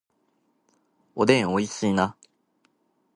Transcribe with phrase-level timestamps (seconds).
[1.13, 2.17] おでん美味しいな